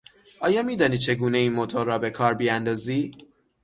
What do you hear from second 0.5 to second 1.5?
میدانی چگونه